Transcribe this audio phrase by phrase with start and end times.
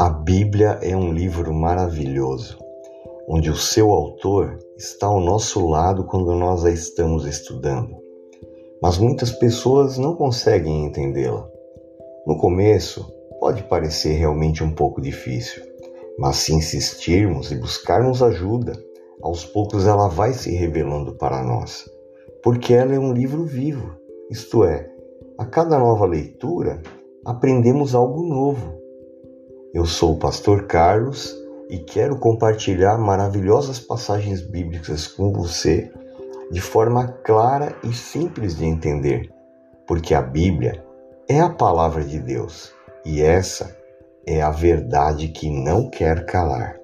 [0.00, 2.56] A Bíblia é um livro maravilhoso,
[3.28, 7.96] onde o seu autor está ao nosso lado quando nós a estamos estudando.
[8.80, 11.50] Mas muitas pessoas não conseguem entendê-la.
[12.24, 15.64] No começo, pode parecer realmente um pouco difícil,
[16.16, 18.74] mas se insistirmos e buscarmos ajuda,
[19.20, 21.90] aos poucos ela vai se revelando para nós,
[22.40, 23.96] porque ela é um livro vivo,
[24.30, 24.88] isto é,
[25.36, 26.80] a cada nova leitura
[27.24, 28.77] aprendemos algo novo
[29.74, 31.36] eu sou o pastor Carlos
[31.68, 35.92] e quero compartilhar maravilhosas passagens bíblicas com você
[36.50, 39.30] de forma clara e simples de entender,
[39.86, 40.82] porque a Bíblia
[41.28, 42.72] é a palavra de Deus
[43.04, 43.76] e essa
[44.26, 46.77] é a verdade que não quer calar.